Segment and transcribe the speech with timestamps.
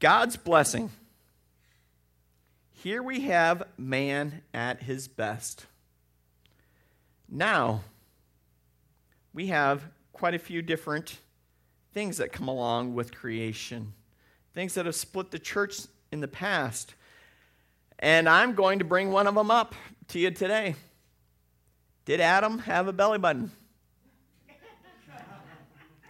[0.00, 0.90] God's blessing.
[2.70, 5.66] Here we have man at his best.
[7.28, 7.82] Now,
[9.34, 9.82] we have
[10.12, 11.18] quite a few different
[11.92, 13.92] things that come along with creation,
[14.54, 15.80] things that have split the church
[16.12, 16.94] in the past.
[17.98, 19.74] And I'm going to bring one of them up
[20.08, 20.76] to you today.
[22.04, 23.50] Did Adam have a belly button?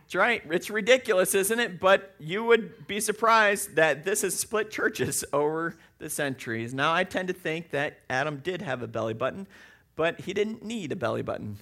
[0.09, 0.43] That's right.
[0.51, 1.79] It's ridiculous, isn't it?
[1.79, 6.73] But you would be surprised that this has split churches over the centuries.
[6.73, 9.47] Now, I tend to think that Adam did have a belly button,
[9.97, 11.59] but he didn't need a belly button,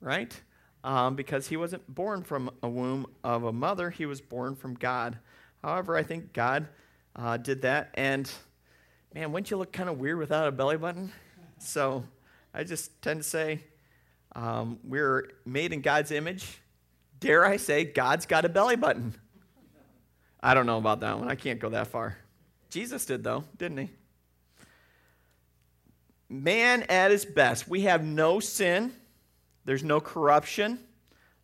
[0.00, 0.40] right?
[0.84, 4.74] Um, because he wasn't born from a womb of a mother, he was born from
[4.74, 5.18] God.
[5.60, 6.68] However, I think God
[7.16, 7.90] uh, did that.
[7.94, 8.30] And
[9.12, 11.10] man, wouldn't you look kind of weird without a belly button?
[11.58, 12.04] So
[12.54, 13.64] I just tend to say
[14.36, 16.60] um, we're made in God's image
[17.20, 19.14] Dare I say, God's got a belly button?
[20.42, 21.28] I don't know about that one.
[21.28, 22.16] I can't go that far.
[22.70, 23.90] Jesus did, though, didn't he?
[26.30, 27.68] Man at his best.
[27.68, 28.92] We have no sin,
[29.64, 30.78] there's no corruption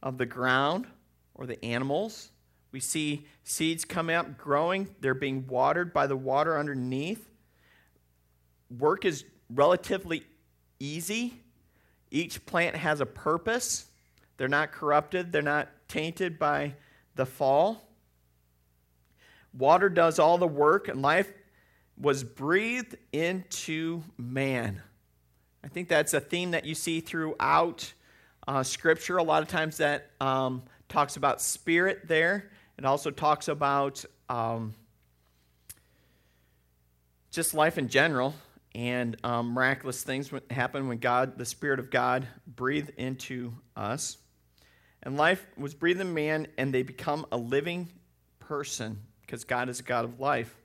[0.02, 0.86] of the ground
[1.34, 2.30] or the animals.
[2.72, 7.28] We see seeds come out growing, they're being watered by the water underneath.
[8.78, 10.24] Work is relatively
[10.78, 11.42] easy.
[12.10, 13.86] Each plant has a purpose.
[14.36, 16.74] They're not corrupted, they're not tainted by
[17.14, 17.82] the fall.
[19.56, 21.32] Water does all the work, and life
[21.98, 24.82] was breathed into man.
[25.64, 27.92] I think that's a theme that you see throughout
[28.46, 29.16] uh, Scripture.
[29.16, 32.50] A lot of times that um, talks about spirit there.
[32.78, 34.74] It also talks about um,
[37.30, 38.34] just life in general
[38.74, 44.18] and um, miraculous things happen when God, the Spirit of God, breathed into us.
[45.06, 47.88] And life was breathed in man, and they become a living
[48.40, 50.56] person because God is a God of life.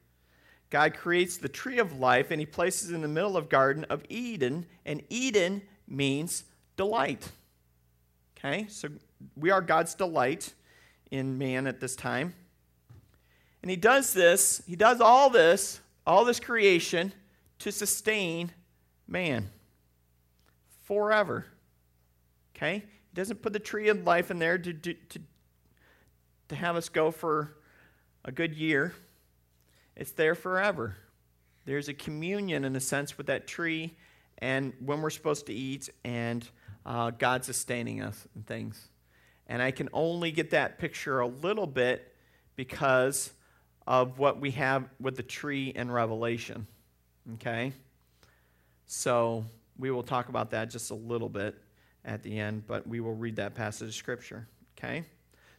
[0.72, 4.04] God creates the tree of life, and he places in the middle of Garden of
[4.10, 6.44] Eden, and Eden means
[6.76, 7.30] delight.
[8.36, 8.90] Okay, so
[9.38, 10.56] we are God's delight
[11.12, 12.34] in man at this time.
[13.62, 17.14] And he does this, he does all this, all this creation
[17.60, 18.52] to sustain
[19.08, 19.52] man
[20.82, 21.46] forever.
[22.56, 22.86] Okay?
[23.12, 25.20] He doesn't put the tree of life in there to, to, to,
[26.48, 27.58] to have us go for
[28.24, 28.94] a good year.
[29.98, 30.96] It's there forever.
[31.66, 33.96] There's a communion, in a sense, with that tree
[34.38, 36.48] and when we're supposed to eat and
[36.86, 38.90] uh, God sustaining us and things.
[39.48, 42.16] And I can only get that picture a little bit
[42.56, 43.34] because
[43.86, 46.66] of what we have with the tree in Revelation.
[47.34, 47.74] Okay?
[48.88, 49.44] So
[49.78, 51.56] we will talk about that just a little bit
[52.06, 54.48] at the end, but we will read that passage of scripture.
[54.78, 55.06] Okay?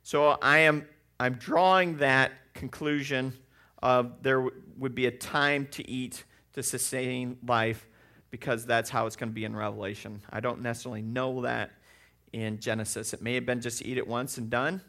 [0.02, 0.86] So I am
[1.20, 3.32] I'm drawing that conclusion
[3.82, 7.86] of there would be a time to eat to sustain life
[8.30, 10.20] because that's how it's going to be in Revelation.
[10.30, 11.70] I don't necessarily know that
[12.32, 13.12] in Genesis.
[13.12, 14.80] It may have been just eat it once and done.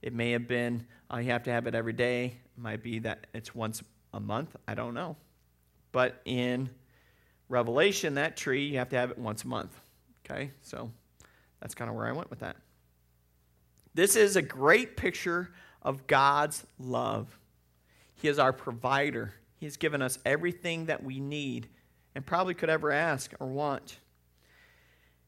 [0.00, 2.36] It may have been uh, you have to have it every day.
[2.56, 3.82] It might be that it's once
[4.12, 4.56] a month.
[4.66, 5.16] I don't know.
[5.92, 6.70] But in
[7.48, 9.78] Revelation, that tree, you have to have it once a month.
[10.30, 10.90] Okay, so
[11.60, 12.56] that's kind of where I went with that.
[13.94, 15.50] This is a great picture
[15.82, 17.38] of God's love.
[18.14, 21.68] He is our provider, He has given us everything that we need
[22.14, 23.98] and probably could ever ask or want.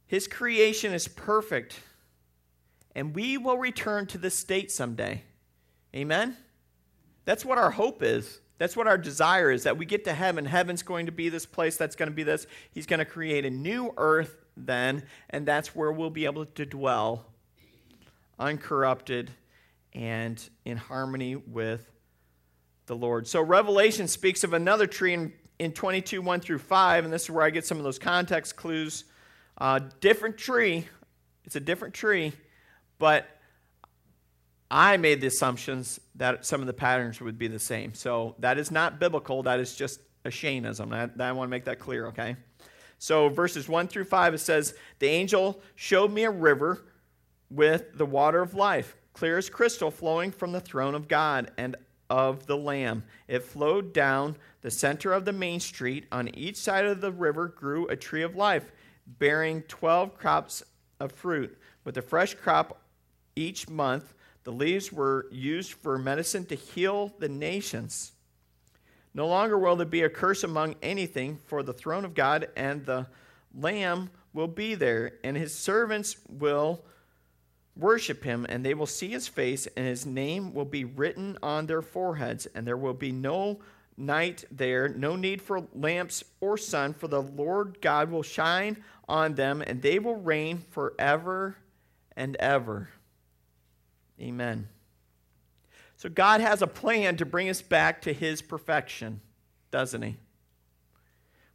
[0.07, 1.79] His creation is perfect,
[2.97, 5.23] and we will return to this state someday.
[5.95, 6.37] Amen?
[7.25, 8.41] That's what our hope is.
[8.59, 10.45] That's what our desire is that we get to heaven.
[10.45, 12.47] Heaven's going to be this place that's going to be this.
[12.73, 16.67] He's going to create a new earth then, and that's where we'll be able to
[16.67, 17.27] dwell
[18.39, 19.31] uncorrupted
[19.93, 21.91] and in harmony with
[22.87, 23.27] the Lord.
[23.27, 27.31] So, Revelation speaks of another tree in, in 22 1 through 5, and this is
[27.31, 29.05] where I get some of those context clues.
[29.59, 30.89] Uh, different tree,
[31.45, 32.33] it's a different tree,
[32.99, 33.29] but
[34.71, 37.95] I made the assumptions that some of the patterns would be the same.
[37.95, 40.93] So, that is not biblical, that is just a Shainism.
[40.93, 42.37] I, I want to make that clear, okay?
[43.03, 46.85] So, verses 1 through 5, it says, The angel showed me a river
[47.51, 51.77] with the water of life, clear as crystal, flowing from the throne of God and
[52.11, 53.05] of the Lamb.
[53.27, 56.09] It flowed down the center of the main street.
[56.13, 58.71] On each side of the river grew a tree of life,
[59.07, 60.63] bearing 12 crops
[61.01, 62.83] of fruit, with a fresh crop
[63.35, 64.13] each month.
[64.45, 68.13] The leaves were used for medicine to heal the nations.
[69.13, 72.85] No longer will there be a curse among anything, for the throne of God and
[72.85, 73.07] the
[73.55, 76.85] Lamb will be there, and his servants will
[77.77, 81.67] worship him, and they will see his face, and his name will be written on
[81.67, 83.61] their foreheads, and there will be no
[83.97, 89.35] night there, no need for lamps or sun, for the Lord God will shine on
[89.35, 91.57] them, and they will reign forever
[92.17, 92.89] and ever.
[94.21, 94.69] Amen.
[96.01, 99.21] So God has a plan to bring us back to his perfection,
[99.71, 100.17] doesn't he?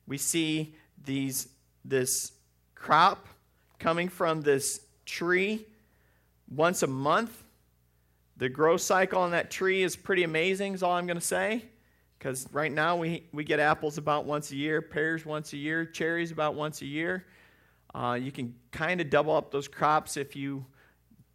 [0.06, 1.48] We see these
[1.84, 2.32] this
[2.76, 3.26] crop
[3.80, 5.66] coming from this tree
[6.48, 7.44] once a month.
[8.38, 11.66] The growth cycle on that tree is pretty amazing, is all I'm going to say.
[12.20, 15.86] Because right now we, we get apples about once a year, pears once a year,
[15.86, 17.26] cherries about once a year.
[17.96, 20.68] Uh, you can kind of double up those crops if you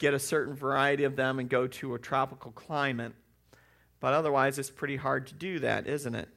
[0.00, 3.12] get a certain variety of them and go to a tropical climate.
[4.00, 6.28] But otherwise, it's pretty hard to do that, isn't it?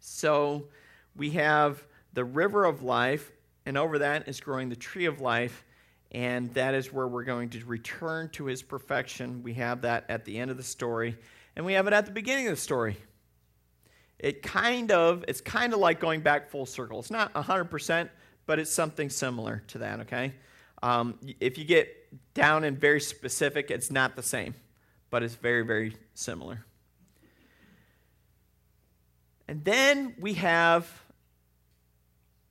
[0.00, 0.66] So
[1.14, 1.82] we have
[2.12, 3.30] the river of life,
[3.64, 5.64] and over that is growing the tree of life,
[6.10, 9.42] and that is where we're going to return to his perfection.
[9.42, 11.16] We have that at the end of the story,
[11.54, 12.96] and we have it at the beginning of the story.
[14.18, 16.98] It kind of, it's kind of like going back full circle.
[16.98, 18.08] It's not 100%,
[18.46, 20.32] but it's something similar to that, okay?
[20.82, 24.54] Um, if you get down and very specific, it's not the same,
[25.10, 26.64] but it's very, very similar.
[29.48, 30.90] And then we have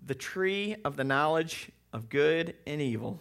[0.05, 3.19] the tree of the knowledge of good and evil.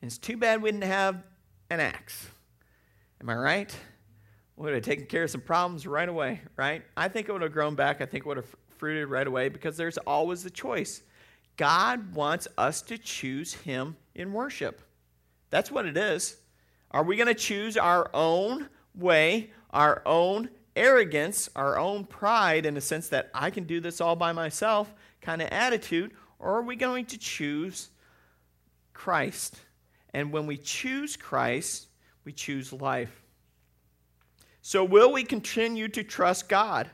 [0.00, 1.22] And it's too bad we didn't have
[1.68, 2.26] an axe.
[3.20, 3.76] Am I right?
[4.56, 6.82] We would have taken care of some problems right away, right?
[6.96, 8.00] I think it would have grown back.
[8.00, 11.02] I think it would have fruited right away because there's always the choice.
[11.60, 14.80] God wants us to choose Him in worship.
[15.50, 16.38] That's what it is.
[16.90, 22.72] Are we going to choose our own way, our own arrogance, our own pride in
[22.72, 24.90] the sense that I can do this all by myself
[25.20, 27.90] kind of attitude, or are we going to choose
[28.94, 29.60] Christ?
[30.14, 31.88] And when we choose Christ,
[32.24, 33.22] we choose life.
[34.62, 36.88] So, will we continue to trust God?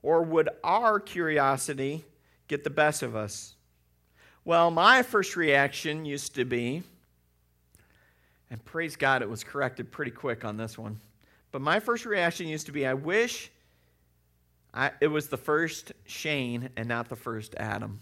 [0.00, 2.04] Or would our curiosity
[2.46, 3.56] get the best of us?
[4.44, 6.82] Well, my first reaction used to be,
[8.50, 10.98] and praise God, it was corrected pretty quick on this one.
[11.52, 13.50] But my first reaction used to be, I wish
[14.72, 18.00] I, it was the first Shane and not the first Adam.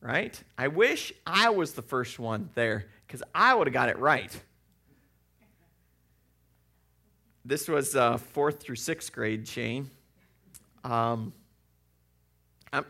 [0.00, 0.40] Right?
[0.58, 4.30] I wish I was the first one there because I would have got it right.
[7.44, 9.90] This was uh, fourth through sixth grade Shane.
[10.82, 11.32] Um,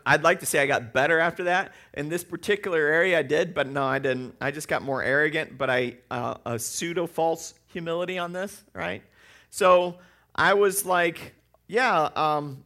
[0.05, 1.73] I'd like to say I got better after that.
[1.93, 4.35] In this particular area, I did, but no, I didn't.
[4.41, 9.03] I just got more arrogant, but I uh, a pseudo false humility on this, right?
[9.49, 9.99] So
[10.35, 11.35] I was like,
[11.67, 12.63] yeah, um,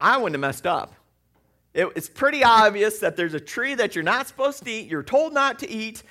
[0.00, 0.94] I wouldn't have messed up.
[1.72, 5.02] It, it's pretty obvious that there's a tree that you're not supposed to eat, you're
[5.02, 6.02] told not to eat.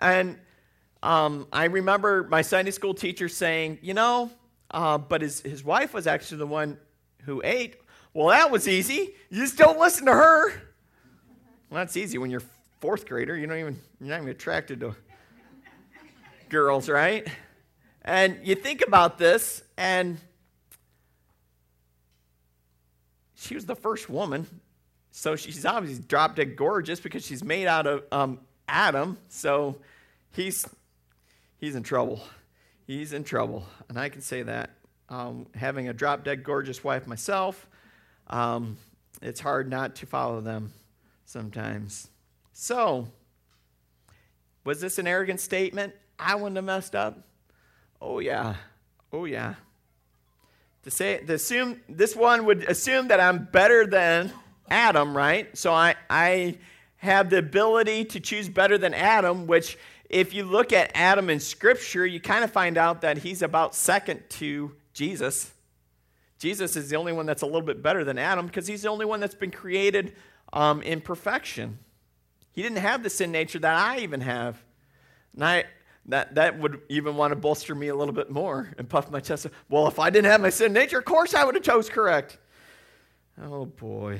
[0.00, 0.38] And
[1.02, 4.30] um, I remember my Sunday school teacher saying, you know,
[4.70, 6.78] uh, but his, his wife was actually the one
[7.24, 7.76] who ate.
[8.14, 9.14] Well, that was easy.
[9.30, 10.50] You just don't listen to her.
[10.50, 12.42] Well, that's easy when you're
[12.80, 13.36] fourth grader.
[13.36, 14.94] You don't even you're not even attracted to
[16.50, 17.26] girls, right?
[18.02, 20.18] And you think about this, and
[23.34, 24.46] she was the first woman,
[25.10, 29.16] so she's obviously drop dead gorgeous because she's made out of um, Adam.
[29.28, 29.76] So
[30.32, 30.66] he's
[31.56, 32.22] he's in trouble.
[32.86, 34.70] He's in trouble, and I can say that.
[35.08, 37.66] Um, having a drop dead gorgeous wife myself,
[38.32, 38.76] um,
[39.20, 40.72] it's hard not to follow them
[41.24, 42.08] sometimes.
[42.52, 43.08] So,
[44.64, 45.94] was this an arrogant statement?
[46.18, 47.26] I wouldn't have messed up.
[48.00, 48.56] Oh yeah,
[49.12, 49.54] oh yeah
[50.84, 54.32] to say to assume this one would assume that I'm better than
[54.70, 55.56] Adam, right?
[55.56, 56.58] So I I
[56.96, 61.40] have the ability to choose better than Adam, which if you look at Adam in
[61.40, 65.52] scripture, you kind of find out that he's about second to Jesus.
[66.42, 68.88] Jesus is the only one that's a little bit better than Adam because he's the
[68.88, 70.16] only one that's been created
[70.52, 71.78] um, in perfection.
[72.50, 74.60] He didn't have the sin nature that I even have.
[75.34, 75.64] And I,
[76.06, 79.20] that, that would even want to bolster me a little bit more and puff my
[79.20, 79.46] chest.
[79.68, 82.38] Well, if I didn't have my sin nature, of course I would have chose correct.
[83.40, 84.18] Oh boy.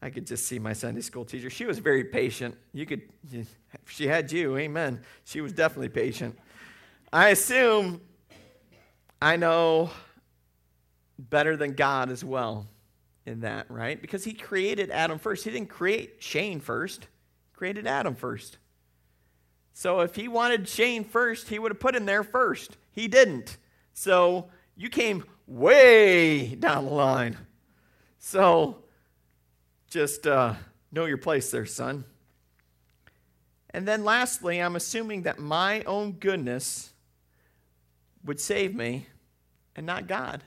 [0.00, 1.50] I could just see my Sunday school teacher.
[1.50, 2.56] She was very patient.
[2.72, 3.02] You could,
[3.86, 5.02] she had you, amen.
[5.26, 6.38] She was definitely patient.
[7.12, 8.00] I assume
[9.20, 9.90] I know
[11.20, 12.66] better than God as well
[13.26, 14.00] in that, right?
[14.00, 15.44] Because he created Adam first.
[15.44, 18.58] He didn't create Shane first, he created Adam first.
[19.72, 22.76] So if he wanted Shane first, he would have put him there first.
[22.92, 23.56] He didn't.
[23.94, 27.36] So you came way down the line.
[28.18, 28.82] So
[29.88, 30.54] just uh,
[30.92, 32.04] know your place there, son.
[33.70, 36.92] And then lastly, I'm assuming that my own goodness
[38.24, 39.06] would save me
[39.76, 40.42] and not God.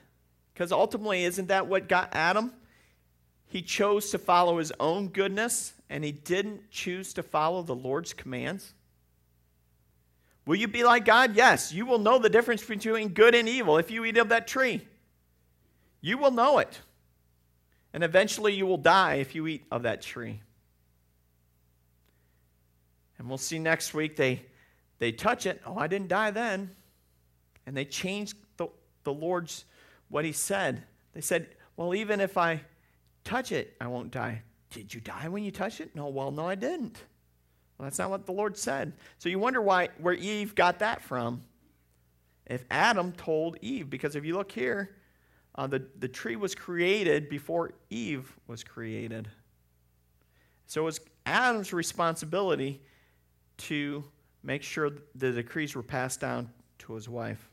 [0.54, 2.52] Because ultimately, isn't that what got Adam?
[3.46, 8.14] He chose to follow his own goodness and he didn't choose to follow the Lord's
[8.14, 8.72] commands.
[10.46, 11.36] Will you be like God?
[11.36, 11.72] Yes.
[11.72, 14.86] You will know the difference between good and evil if you eat of that tree.
[16.00, 16.80] You will know it.
[17.92, 20.40] And eventually you will die if you eat of that tree.
[23.18, 24.42] And we'll see next week they,
[24.98, 25.62] they touch it.
[25.64, 26.70] Oh, I didn't die then.
[27.66, 28.68] And they changed the,
[29.04, 29.64] the Lord's,
[30.14, 30.84] what he said.
[31.12, 32.60] They said, well, even if I
[33.24, 34.42] touch it, I won't die.
[34.70, 35.96] Did you die when you touched it?
[35.96, 37.02] No, well, no, I didn't.
[37.76, 38.92] Well, that's not what the Lord said.
[39.18, 41.42] So you wonder why where Eve got that from.
[42.46, 44.94] If Adam told Eve, because if you look here,
[45.56, 49.28] uh, the, the tree was created before Eve was created.
[50.68, 52.82] So it was Adam's responsibility
[53.56, 54.04] to
[54.44, 57.50] make sure the decrees were passed down to his wife.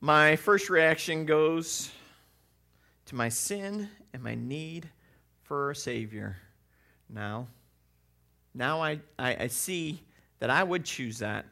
[0.00, 1.90] My first reaction goes
[3.06, 4.88] to my sin and my need
[5.42, 6.36] for a Savior
[7.08, 7.46] now.
[8.54, 10.02] Now I, I, I see
[10.38, 11.46] that I would choose that.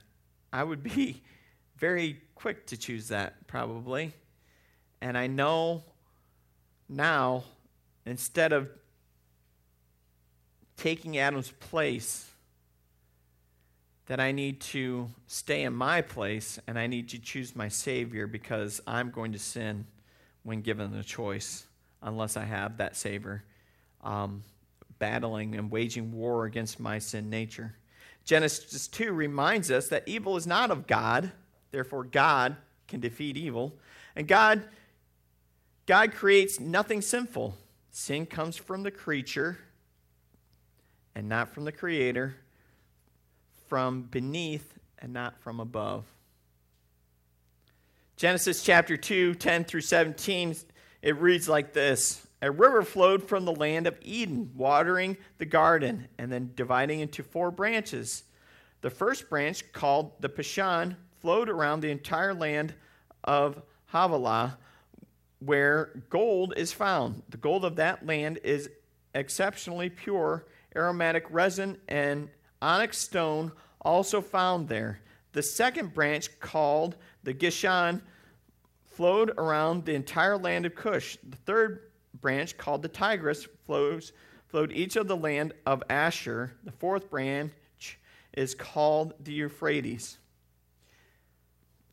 [0.53, 1.23] I would be
[1.79, 4.13] very quick to choose that, probably.
[5.01, 5.83] And I know
[6.89, 7.45] now,
[8.05, 8.69] instead of
[10.77, 12.31] taking Adam's place,
[14.07, 18.27] that I need to stay in my place and I need to choose my Savior
[18.27, 19.87] because I'm going to sin
[20.43, 21.67] when given the choice
[22.03, 23.45] unless I have that Savior
[24.03, 24.43] um,
[24.99, 27.75] battling and waging war against my sin nature.
[28.25, 31.33] Genesis 2 reminds us that evil is not of God,
[31.71, 32.57] therefore, God
[32.89, 33.75] can defeat evil.
[34.17, 34.65] And God,
[35.87, 37.57] God creates nothing sinful.
[37.91, 39.59] Sin comes from the creature
[41.15, 42.35] and not from the Creator,
[43.75, 46.05] from beneath and not from above.
[48.15, 50.55] Genesis chapter 2, 10 through 17,
[51.03, 56.07] it reads like this A river flowed from the land of Eden, watering the garden,
[56.19, 58.23] and then dividing into four branches.
[58.81, 62.75] The first branch, called the Pishon, flowed around the entire land
[63.25, 64.57] of Havilah,
[65.41, 67.25] where gold is found.
[67.29, 68.71] The gold of that land is
[69.17, 72.29] exceptionally pure aromatic resin, and
[72.63, 73.51] onyx stone
[73.85, 75.01] also found there.
[75.33, 78.01] The second branch, called the Gishon,
[78.85, 81.17] flowed around the entire land of Cush.
[81.29, 84.13] The third branch, called the Tigris, flows,
[84.47, 86.53] flowed each of the land of Ashur.
[86.63, 87.53] The fourth branch
[88.33, 90.19] is called the Euphrates.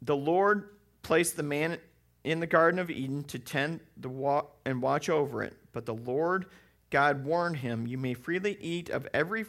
[0.03, 0.69] The Lord
[1.01, 1.77] placed the man
[2.23, 5.57] in the Garden of Eden to tend the wa- and watch over it.
[5.71, 6.45] But the Lord
[6.91, 9.45] God warned him, You may freely eat of every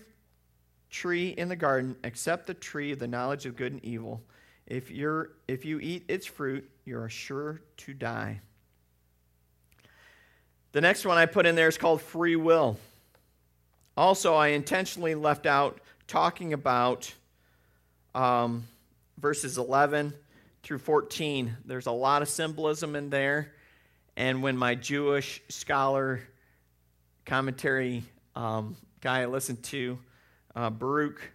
[0.92, 4.22] tree in the garden except the tree of the knowledge of good and evil.
[4.66, 8.40] If, you're, if you eat its fruit, you are sure to die.
[10.70, 12.78] The next one I put in there is called free will.
[13.96, 17.12] Also, I intentionally left out talking about
[18.14, 18.64] um,
[19.18, 20.14] verses 11
[20.62, 21.56] through 14.
[21.64, 23.52] There's a lot of symbolism in there.
[24.16, 26.20] And when my Jewish scholar
[27.26, 28.04] commentary
[28.36, 29.98] um, guy I listen to,
[30.54, 31.32] uh, Baruch,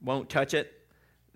[0.00, 0.72] won't touch it,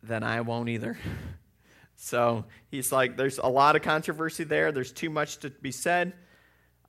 [0.02, 0.98] then I won't either.
[1.96, 4.72] so he's like, there's a lot of controversy there.
[4.72, 6.12] There's too much to be said.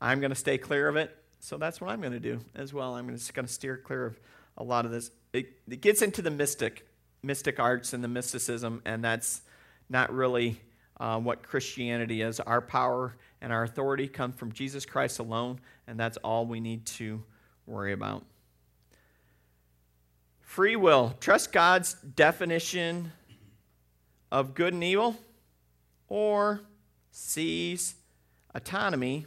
[0.02, 1.16] I'm going to stay clear of it.
[1.40, 2.96] So that's what I'm going to do as well.
[2.96, 4.20] I'm just going to steer clear of
[4.58, 5.12] a lot of this.
[5.34, 6.88] It, it gets into the mystic,
[7.22, 9.42] mystic arts and the mysticism, and that's
[9.90, 10.62] not really
[11.00, 12.40] uh, what Christianity is.
[12.40, 16.86] Our power and our authority come from Jesus Christ alone, and that's all we need
[16.86, 17.22] to
[17.66, 18.24] worry about.
[20.54, 21.16] Free will.
[21.20, 23.12] Trust God's definition
[24.32, 25.18] of good and evil,
[26.08, 26.62] or
[27.10, 27.96] seize
[28.54, 29.26] autonomy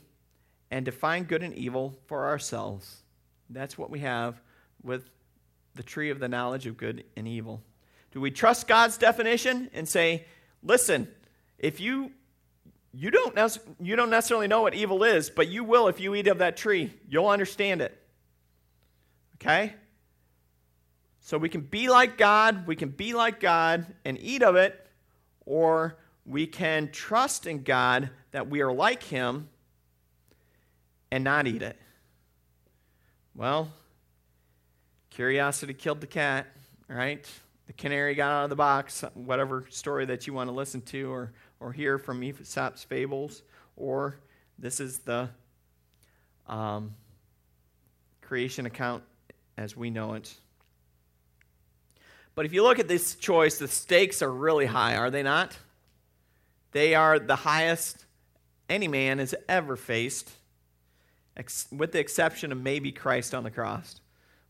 [0.70, 3.02] and define good and evil for ourselves.
[3.50, 4.40] That's what we have
[4.84, 5.10] with
[5.74, 7.60] the tree of the knowledge of good and evil.
[8.12, 10.26] Do we trust God's definition and say,
[10.62, 11.08] listen,
[11.58, 12.12] if you
[12.94, 13.36] you don't,
[13.80, 16.56] you don't necessarily know what evil is, but you will if you eat of that
[16.56, 16.92] tree.
[17.08, 18.00] You'll understand it.
[19.42, 19.74] Okay?
[21.26, 24.86] So we can be like God, we can be like God and eat of it,
[25.44, 29.48] or we can trust in God that we are like Him
[31.10, 31.76] and not eat it.
[33.34, 33.72] Well,
[35.10, 36.46] curiosity killed the cat,
[36.86, 37.28] right?
[37.66, 41.10] The canary got out of the box, whatever story that you want to listen to,
[41.10, 43.42] or or hear from Aesop's fables,
[43.74, 44.20] or
[44.60, 45.28] this is the
[46.46, 46.94] um,
[48.22, 49.02] creation account
[49.58, 50.32] as we know it.
[52.36, 55.56] But if you look at this choice, the stakes are really high, are they not?
[56.72, 58.04] They are the highest
[58.68, 60.30] any man has ever faced,
[61.34, 64.00] ex- with the exception of maybe Christ on the cross.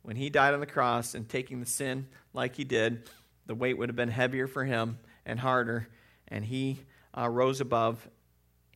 [0.02, 3.08] When he died on the cross and taking the sin like he did,
[3.46, 5.86] the weight would have been heavier for him and harder,
[6.26, 6.80] and he
[7.16, 8.08] uh, rose above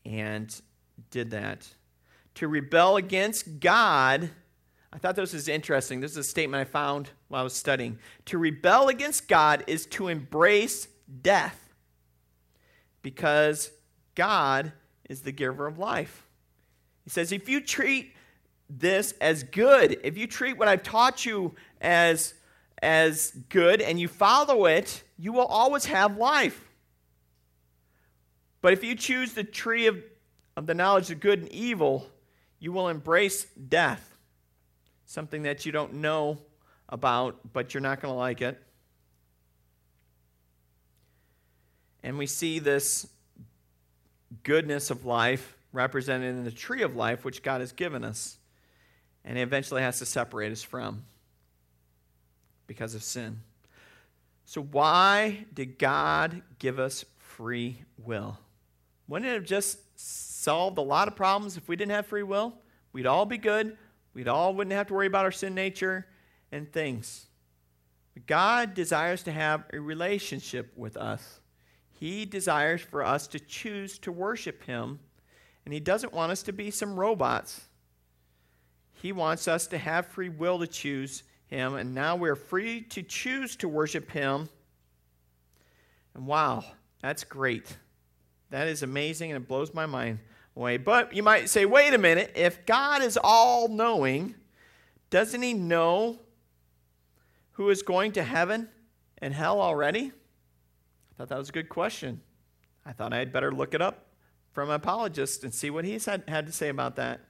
[0.04, 0.54] and
[1.10, 1.66] did that.
[2.36, 4.30] To rebel against God,
[4.92, 6.00] I thought this was interesting.
[6.00, 7.98] This is a statement I found while I was studying.
[8.26, 10.88] To rebel against God is to embrace
[11.22, 11.70] death
[13.02, 13.70] because
[14.14, 14.72] God
[15.08, 16.26] is the giver of life.
[17.04, 18.14] He says, if you treat
[18.68, 22.34] this as good, if you treat what I've taught you as,
[22.82, 26.68] as good and you follow it, you will always have life.
[28.60, 29.98] But if you choose the tree of,
[30.56, 32.06] of the knowledge of good and evil,
[32.58, 34.09] you will embrace death,
[35.10, 36.38] something that you don't know
[36.88, 38.62] about, but you're not going to like it.
[42.04, 43.08] And we see this
[44.44, 48.38] goodness of life represented in the tree of life, which God has given us.
[49.24, 51.02] And He eventually has to separate us from
[52.68, 53.40] because of sin.
[54.44, 58.38] So, why did God give us free will?
[59.08, 62.54] Wouldn't it have just solved a lot of problems if we didn't have free will?
[62.92, 63.76] We'd all be good.
[64.14, 66.06] We'd all wouldn't have to worry about our sin nature
[66.50, 67.26] and things.
[68.14, 71.40] But God desires to have a relationship with us.
[71.90, 75.00] He desires for us to choose to worship Him,
[75.64, 77.60] and He doesn't want us to be some robots.
[78.94, 83.02] He wants us to have free will to choose Him, and now we're free to
[83.02, 84.48] choose to worship Him.
[86.14, 86.64] And wow,
[87.00, 87.76] that's great.
[88.48, 90.18] That is amazing, and it blows my mind
[90.56, 90.76] away.
[90.76, 94.34] But you might say, wait a minute, if God is all knowing,
[95.10, 96.18] doesn't He know
[97.52, 98.68] who is going to heaven
[99.18, 100.06] and hell already?
[100.10, 102.22] I thought that was a good question.
[102.86, 104.06] I thought I'd better look it up
[104.52, 107.20] from an apologist and see what he had, had to say about that.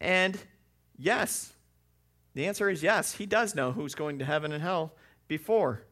[0.00, 0.38] And
[0.96, 1.52] yes,
[2.34, 3.14] the answer is yes.
[3.14, 4.92] He does know who's going to heaven and hell
[5.26, 5.84] before.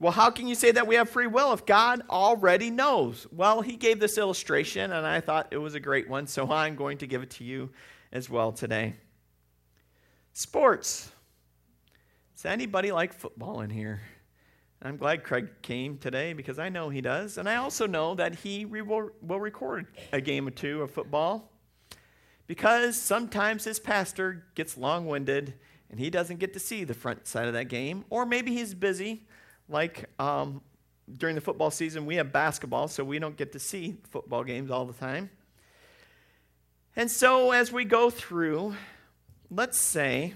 [0.00, 3.26] Well, how can you say that we have free will if God already knows?
[3.30, 6.74] Well, he gave this illustration, and I thought it was a great one, so I'm
[6.74, 7.68] going to give it to you
[8.10, 8.94] as well today.
[10.32, 11.12] Sports.
[12.34, 14.00] Does anybody like football in here?
[14.82, 17.36] I'm glad Craig came today because I know he does.
[17.36, 21.52] And I also know that he will, will record a game or two of football
[22.46, 25.52] because sometimes his pastor gets long winded
[25.90, 28.06] and he doesn't get to see the front side of that game.
[28.08, 29.26] Or maybe he's busy,
[29.70, 30.60] like um,
[31.16, 34.70] during the football season, we have basketball, so we don't get to see football games
[34.70, 35.30] all the time.
[36.96, 38.74] And so as we go through,
[39.50, 40.34] let's say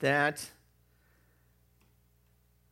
[0.00, 0.50] that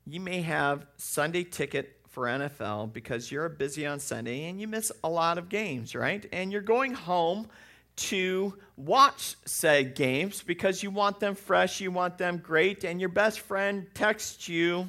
[0.07, 4.93] you may have Sunday ticket for NFL because you're busy on Sunday and you miss
[5.03, 6.27] a lot of games, right?
[6.33, 7.49] And you're going home
[7.95, 13.09] to watch said games because you want them fresh, you want them great, and your
[13.09, 14.89] best friend texts you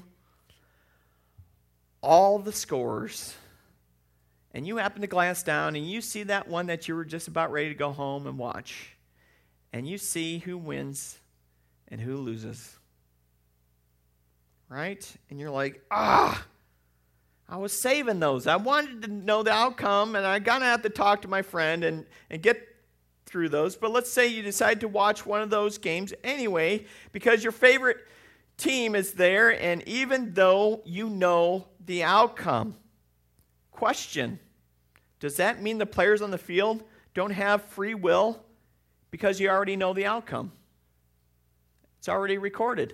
[2.01, 3.35] all the scores.
[4.55, 7.27] And you happen to glance down and you see that one that you were just
[7.27, 8.95] about ready to go home and watch.
[9.71, 11.17] And you see who wins
[11.87, 12.77] and who loses
[14.73, 15.15] right?
[15.29, 16.43] And you're like, ah,
[17.47, 18.47] I was saving those.
[18.47, 21.83] I wanted to know the outcome, and going to have to talk to my friend
[21.83, 22.72] and, and get
[23.33, 23.75] through those.
[23.75, 27.97] But let's say you decide to watch one of those games anyway because your favorite
[28.57, 32.77] team is there, and even though you know the outcome.
[33.71, 34.39] Question
[35.19, 36.83] Does that mean the players on the field
[37.15, 38.45] don't have free will
[39.09, 40.51] because you already know the outcome?
[41.97, 42.93] It's already recorded.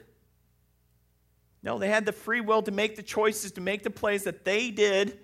[1.62, 4.45] No, they had the free will to make the choices, to make the plays that
[4.45, 5.19] they did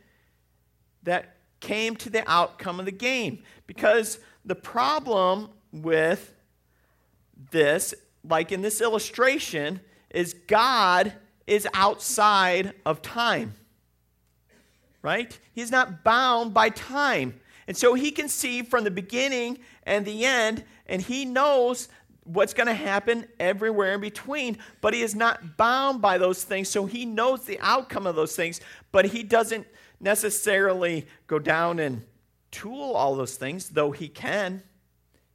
[1.03, 1.34] that
[1.65, 3.43] came to the outcome of the game.
[3.65, 6.33] Because the problem with
[7.51, 9.79] this, like in this illustration,
[10.11, 11.13] is God
[11.47, 13.55] is outside of time.
[15.01, 15.37] Right?
[15.53, 17.39] He's not bound by time.
[17.67, 21.89] And so he can see from the beginning and the end, and he knows
[22.23, 26.69] what's going to happen everywhere in between, but he is not bound by those things.
[26.69, 29.65] So he knows the outcome of those things, but he doesn't
[29.99, 32.03] necessarily go down and
[32.51, 34.63] tool all those things, though he can,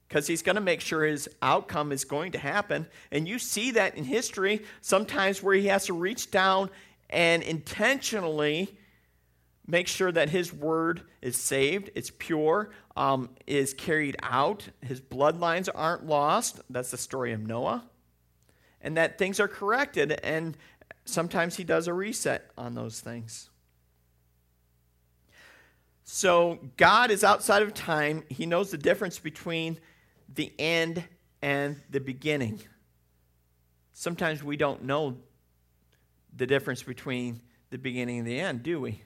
[0.09, 2.87] because he's going to make sure his outcome is going to happen.
[3.13, 6.71] And you see that in history sometimes where he has to reach down
[7.09, 8.77] and intentionally
[9.67, 15.69] make sure that his word is saved, it's pure, um, is carried out, his bloodlines
[15.73, 16.61] aren't lost.
[16.71, 17.85] That's the story of Noah.
[18.81, 20.57] and that things are corrected, and
[21.05, 23.50] sometimes He does a reset on those things.
[26.13, 28.25] So God is outside of time.
[28.29, 29.79] He knows the difference between
[30.35, 31.05] the end
[31.41, 32.61] and the beginning.
[33.93, 35.19] Sometimes we don't know
[36.37, 39.01] the difference between the beginning and the end, do we?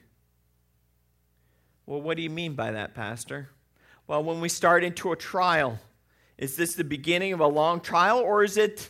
[1.85, 3.49] Well, what do you mean by that, Pastor?
[4.07, 5.79] Well, when we start into a trial,
[6.39, 8.89] is this the beginning of a long trial or is it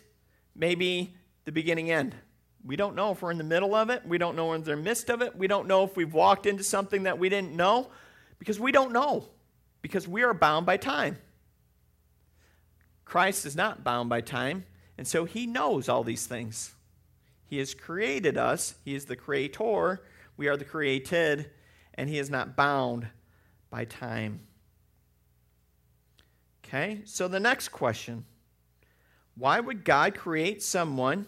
[0.56, 2.16] maybe the beginning end?
[2.64, 4.08] We don't know if we're in the middle of it.
[4.08, 5.36] We don't know if we're in the midst of it.
[5.36, 7.92] We don't know if we've walked into something that we didn't know
[8.40, 9.26] because we don't know,
[9.82, 11.18] because we are bound by time.
[13.06, 14.66] Christ is not bound by time,
[14.98, 16.74] and so he knows all these things.
[17.46, 20.02] He has created us, he is the creator,
[20.38, 21.52] we are the created,
[21.94, 23.08] and he is not bound
[23.70, 24.42] by time.
[26.66, 28.26] Okay, so the next question
[29.36, 31.28] why would God create someone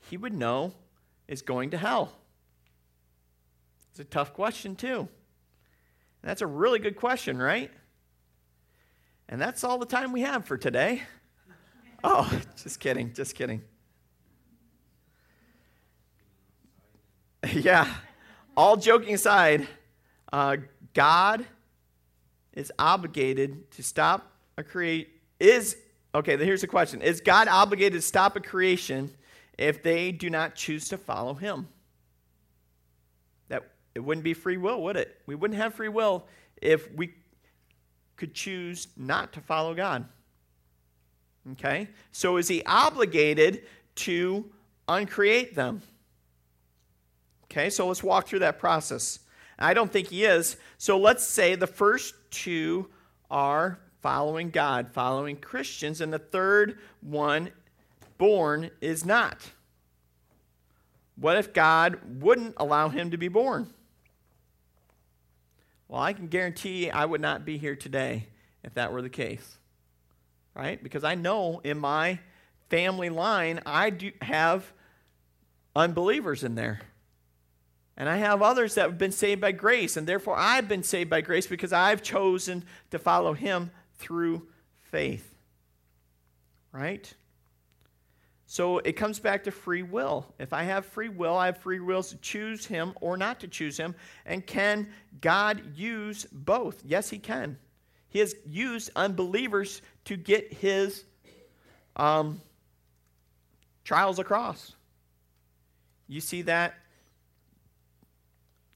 [0.00, 0.72] he would know
[1.28, 2.12] is going to hell?
[3.90, 5.08] It's a tough question, too.
[6.26, 7.70] That's a really good question, right?
[9.28, 11.02] And that's all the time we have for today.
[12.04, 12.30] Oh,
[12.62, 13.62] just kidding, just kidding.
[17.52, 17.92] yeah,
[18.56, 19.66] all joking aside,
[20.32, 20.58] uh,
[20.94, 21.46] God
[22.52, 25.08] is obligated to stop a create
[25.40, 25.78] is
[26.14, 26.36] okay.
[26.36, 29.10] Here's the question: Is God obligated to stop a creation
[29.58, 31.66] if they do not choose to follow Him?
[33.96, 35.22] It wouldn't be free will, would it?
[35.24, 36.26] We wouldn't have free will
[36.60, 37.14] if we
[38.16, 40.04] could choose not to follow God.
[41.52, 41.88] Okay?
[42.12, 43.62] So is he obligated
[43.94, 44.52] to
[44.86, 45.80] uncreate them?
[47.44, 49.20] Okay, so let's walk through that process.
[49.58, 50.58] I don't think he is.
[50.76, 52.90] So let's say the first two
[53.30, 57.48] are following God, following Christians, and the third one,
[58.18, 59.38] born, is not.
[61.18, 63.72] What if God wouldn't allow him to be born?
[65.88, 68.26] Well, I can guarantee I would not be here today
[68.64, 69.58] if that were the case.
[70.54, 70.82] Right?
[70.82, 72.18] Because I know in my
[72.70, 74.72] family line, I do have
[75.74, 76.80] unbelievers in there.
[77.96, 81.08] And I have others that have been saved by grace, and therefore I've been saved
[81.08, 84.48] by grace because I've chosen to follow Him through
[84.82, 85.34] faith.
[86.72, 87.12] Right?
[88.46, 90.32] So it comes back to free will.
[90.38, 93.48] If I have free will, I have free will to choose him or not to
[93.48, 93.94] choose him.
[94.24, 94.88] And can
[95.20, 96.80] God use both?
[96.84, 97.58] Yes, he can.
[98.08, 101.04] He has used unbelievers to get his
[101.96, 102.40] um,
[103.82, 104.74] trials across.
[106.06, 106.74] You see that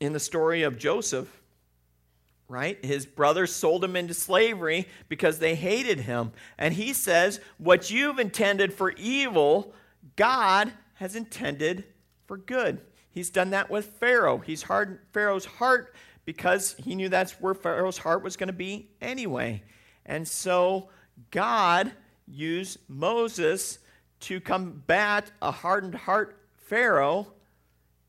[0.00, 1.39] in the story of Joseph
[2.50, 2.84] right?
[2.84, 6.32] His brothers sold him into slavery because they hated him.
[6.58, 9.72] And he says, What you've intended for evil,
[10.16, 11.84] God has intended
[12.26, 12.80] for good.
[13.08, 14.38] He's done that with Pharaoh.
[14.38, 18.90] He's hardened Pharaoh's heart because he knew that's where Pharaoh's heart was going to be
[19.00, 19.62] anyway.
[20.04, 20.90] And so
[21.30, 21.92] God
[22.26, 23.78] used Moses
[24.20, 27.32] to combat a hardened heart Pharaoh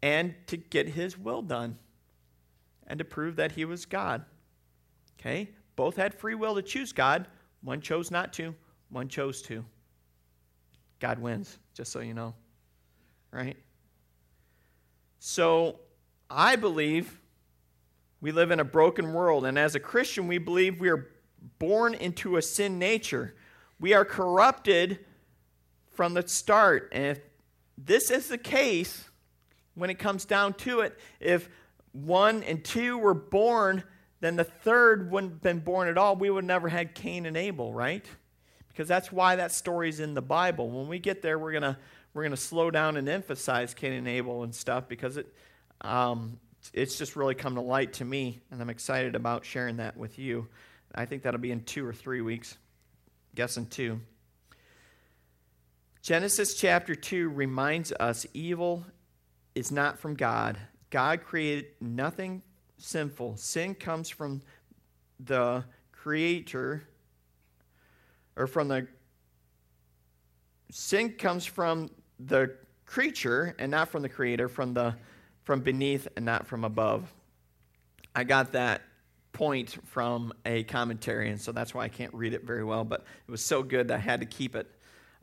[0.02, 1.78] and to get his will done
[2.88, 4.26] and to prove that he was God.
[5.22, 5.50] Okay?
[5.76, 7.28] Both had free will to choose God.
[7.62, 8.56] One chose not to,
[8.90, 9.64] one chose to.
[11.00, 12.34] God wins, just so you know.
[13.32, 13.58] Right?
[15.20, 15.80] So,
[16.30, 17.22] I believe
[18.20, 21.12] we live in a broken world, and as a Christian, we believe we are
[21.60, 23.36] born into a sin nature.
[23.80, 25.00] We are corrupted
[25.92, 26.90] from the start.
[26.92, 27.20] And if
[27.78, 29.10] this is the case,
[29.76, 31.50] when it comes down to it, if
[31.92, 33.84] one and two were born
[34.22, 36.16] then the third wouldn't have been born at all.
[36.16, 38.06] We would have never had Cain and Abel, right?
[38.70, 40.70] Because that's why that story's in the Bible.
[40.70, 41.78] When we get there, we're gonna
[42.14, 45.28] we're gonna slow down and emphasize Cain and Abel and stuff because it
[45.82, 46.40] um,
[46.74, 50.20] it's just really come to light to me, and I'm excited about sharing that with
[50.20, 50.48] you.
[50.94, 52.54] I think that'll be in two or three weeks.
[52.54, 54.00] I'm Guessing two.
[56.02, 58.86] Genesis chapter 2 reminds us evil
[59.54, 60.58] is not from God.
[60.90, 62.42] God created nothing
[62.82, 63.38] sinful.
[63.38, 64.42] Sin comes from
[65.20, 66.84] the creator,
[68.36, 68.88] or from the.
[70.72, 71.90] Sin comes from
[72.20, 74.96] the creature and not from the creator, from the
[75.44, 77.12] from beneath and not from above.
[78.16, 78.82] I got that
[79.32, 83.06] point from a commentary, and so that's why I can't read it very well, but
[83.28, 84.68] it was so good that I had to keep it.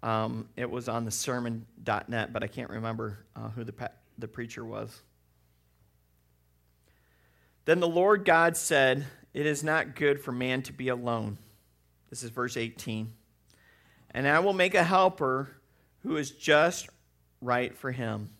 [0.02, 4.64] Um, it was on the sermon.net, but I can't remember uh, who the, the preacher
[4.64, 5.02] was.
[7.68, 9.04] Then the Lord God said,
[9.34, 11.36] It is not good for man to be alone.
[12.08, 13.12] This is verse 18.
[14.12, 15.50] And I will make a helper
[15.98, 16.88] who is just
[17.42, 18.30] right for him.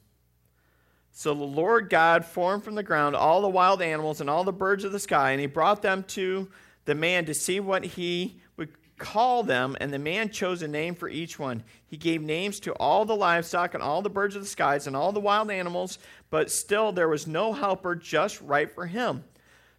[1.12, 4.50] So the Lord God formed from the ground all the wild animals and all the
[4.50, 6.48] birds of the sky, and he brought them to
[6.86, 9.76] the man to see what he would call them.
[9.80, 11.62] And the man chose a name for each one.
[11.86, 14.94] He gave names to all the livestock and all the birds of the skies and
[14.94, 15.98] all the wild animals,
[16.30, 19.24] but still there was no helper just right for him.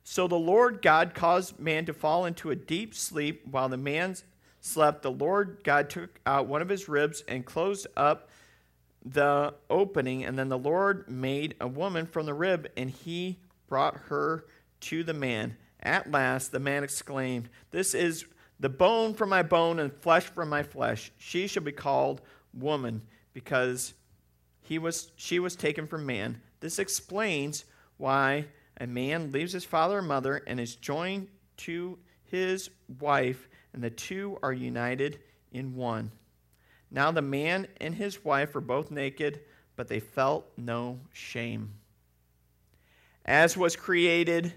[0.04, 3.46] So the Lord God caused man to fall into a deep sleep.
[3.46, 4.16] While the man
[4.60, 8.30] slept, the Lord God took out one of his ribs and closed up
[9.06, 13.96] the opening, and then the Lord made a woman from the rib, and he brought
[14.08, 14.46] her
[14.82, 15.58] to the man.
[15.82, 18.26] At last, the man exclaimed, This is
[18.60, 21.12] the bone from my bone and flesh from my flesh.
[21.18, 22.22] She shall be called
[22.54, 23.02] woman,
[23.34, 23.94] because
[24.62, 26.42] he was, she was taken from man.
[26.60, 27.66] This explains
[27.98, 28.46] why
[28.80, 32.70] a man leaves his father and mother and is joined to his
[33.00, 35.20] wife, and the two are united
[35.52, 36.12] in one.
[36.92, 39.42] Now the man and his wife were both naked,
[39.76, 41.74] but they felt no shame.
[43.26, 44.54] As was created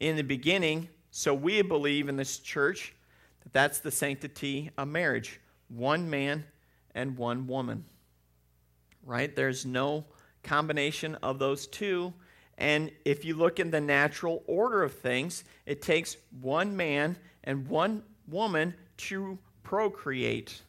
[0.00, 2.94] in the beginning, so we believe in this church
[3.44, 6.44] that that's the sanctity of marriage one man
[6.94, 7.84] and one woman.
[9.04, 9.34] Right?
[9.34, 10.04] There's no
[10.42, 12.12] combination of those two.
[12.58, 17.66] And if you look in the natural order of things, it takes one man and
[17.66, 20.60] one woman to procreate.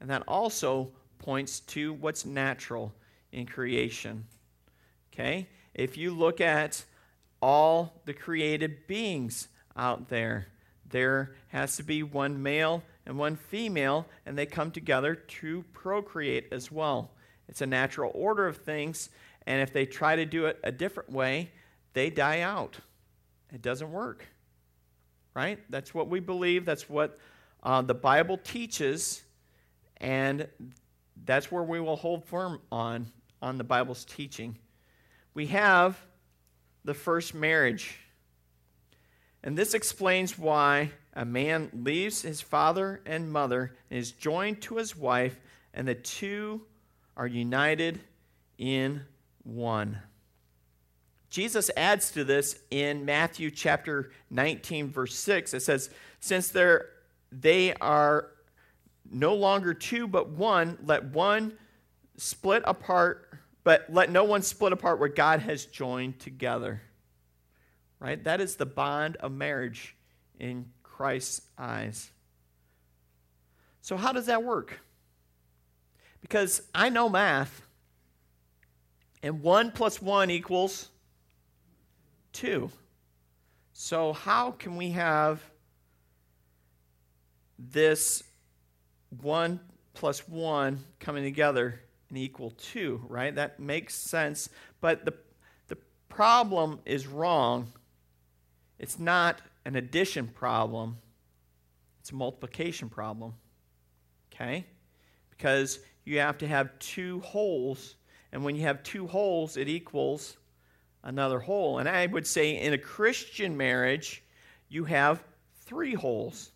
[0.00, 2.94] And that also points to what's natural
[3.32, 4.24] in creation.
[5.12, 5.48] Okay?
[5.74, 6.84] If you look at
[7.40, 10.46] all the created beings out there,
[10.92, 16.52] there has to be one male and one female, and they come together to procreate
[16.52, 17.10] as well.
[17.48, 19.10] It's a natural order of things,
[19.46, 21.50] and if they try to do it a different way,
[21.94, 22.78] they die out.
[23.52, 24.26] It doesn't work.
[25.34, 25.58] Right?
[25.70, 26.64] That's what we believe.
[26.64, 27.18] That's what
[27.62, 29.22] uh, the Bible teaches.
[29.98, 30.46] And
[31.24, 33.06] that's where we will hold firm on,
[33.40, 34.58] on the Bible's teaching.
[35.34, 35.98] We have
[36.84, 37.98] the first marriage.
[39.44, 44.76] And this explains why a man leaves his father and mother and is joined to
[44.76, 45.38] his wife,
[45.74, 46.62] and the two
[47.16, 48.00] are united
[48.58, 49.02] in
[49.42, 49.98] one.
[51.28, 55.54] Jesus adds to this in Matthew chapter 19, verse 6.
[55.54, 56.52] It says, Since
[57.32, 58.28] they are
[59.10, 60.78] no longer two, but one.
[60.84, 61.54] Let one
[62.16, 63.30] split apart,
[63.64, 66.82] but let no one split apart what God has joined together.
[68.02, 68.22] Right?
[68.24, 69.94] That is the bond of marriage
[70.40, 72.10] in Christ's eyes.
[73.80, 74.80] So, how does that work?
[76.20, 77.62] Because I know math,
[79.22, 80.88] and 1 plus 1 equals
[82.32, 82.70] 2.
[83.72, 85.40] So, how can we have
[87.56, 88.24] this
[89.20, 89.60] 1
[89.94, 93.32] plus 1 coming together and equal 2, right?
[93.32, 94.48] That makes sense.
[94.80, 95.14] But the,
[95.68, 97.72] the problem is wrong.
[98.82, 100.98] It's not an addition problem,
[102.00, 103.32] it's a multiplication problem.
[104.34, 104.66] Okay?
[105.30, 107.96] Because you have to have two wholes.
[108.32, 110.36] And when you have two wholes, it equals
[111.04, 111.78] another whole.
[111.78, 114.22] And I would say in a Christian marriage,
[114.68, 115.22] you have
[115.60, 116.50] three wholes.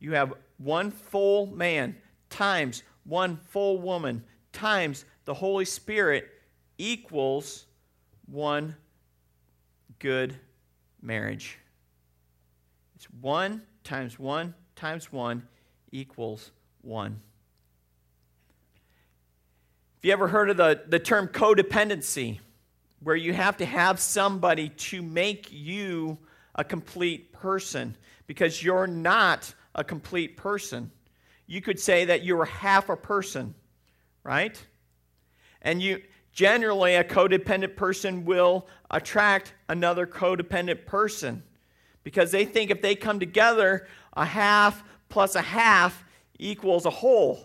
[0.00, 1.96] You have one full man
[2.30, 6.28] times one full woman times the Holy Spirit
[6.76, 7.64] equals
[8.26, 8.76] one
[9.98, 10.38] good
[11.02, 11.58] marriage.
[12.96, 15.46] It's one times one times one
[15.90, 16.50] equals
[16.82, 17.20] one.
[19.96, 22.38] Have you ever heard of the, the term codependency,
[23.00, 26.18] where you have to have somebody to make you
[26.54, 30.90] a complete person because you're not a complete person.
[31.46, 33.54] You could say that you're half a person,
[34.24, 34.60] right?
[35.62, 36.02] And you
[36.38, 41.42] generally a codependent person will attract another codependent person
[42.04, 46.04] because they think if they come together, a half plus a half
[46.38, 47.40] equals a whole.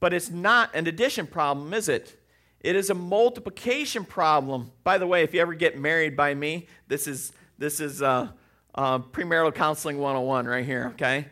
[0.00, 2.20] But it's not an addition problem, is it?
[2.62, 4.72] It is a multiplication problem.
[4.82, 8.26] By the way, if you ever get married by me, this is this is uh,
[8.74, 11.26] uh, premarital counseling 101 right here, okay?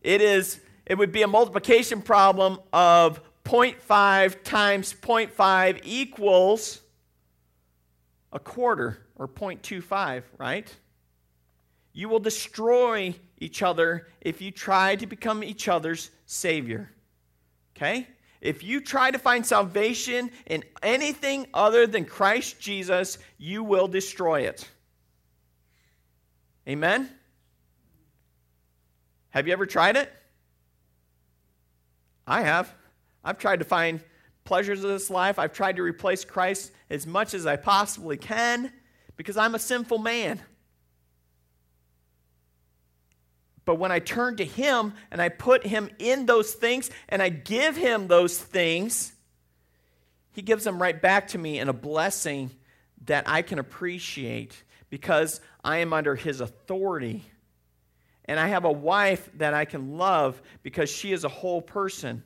[0.00, 6.80] It is, it would be a multiplication problem of 0.5 times 0.5 equals
[8.32, 10.74] a quarter or 0.25, right?
[11.92, 16.90] You will destroy each other if you try to become each other's savior.
[17.76, 18.08] Okay?
[18.40, 24.42] If you try to find salvation in anything other than Christ Jesus, you will destroy
[24.42, 24.68] it.
[26.68, 27.08] Amen?
[29.30, 30.12] Have you ever tried it?
[32.26, 32.74] I have.
[33.26, 34.00] I've tried to find
[34.44, 35.36] pleasures of this life.
[35.36, 38.72] I've tried to replace Christ as much as I possibly can
[39.16, 40.40] because I'm a sinful man.
[43.64, 47.28] But when I turn to Him and I put Him in those things and I
[47.30, 49.12] give Him those things,
[50.30, 52.52] He gives them right back to me in a blessing
[53.06, 57.24] that I can appreciate because I am under His authority.
[58.26, 62.22] And I have a wife that I can love because she is a whole person.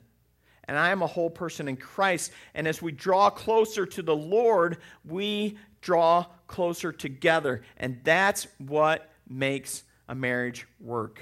[0.70, 2.30] And I am a whole person in Christ.
[2.54, 7.62] And as we draw closer to the Lord, we draw closer together.
[7.76, 11.20] And that's what makes a marriage work.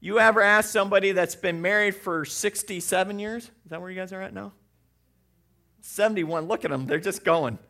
[0.00, 3.44] You ever ask somebody that's been married for 67 years?
[3.44, 4.50] Is that where you guys are at now?
[5.82, 6.48] 71.
[6.48, 6.86] Look at them.
[6.86, 7.60] They're just going.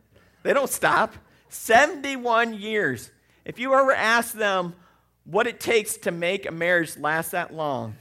[0.42, 1.14] They don't stop.
[1.50, 3.10] 71 years.
[3.44, 4.72] If you ever ask them
[5.24, 7.94] what it takes to make a marriage last that long,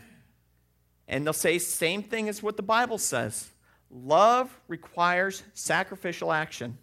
[1.12, 3.50] and they'll say same thing as what the Bible says.
[3.92, 6.78] Love requires sacrificial action.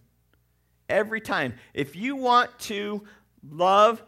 [0.89, 1.55] Every time.
[1.75, 3.05] If you want to
[3.51, 4.03] love